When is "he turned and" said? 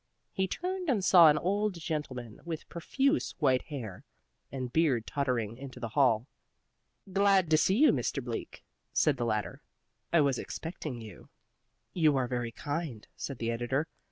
0.33-1.05